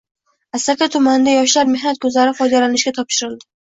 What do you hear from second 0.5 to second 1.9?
Asaka tumanida “Yoshlar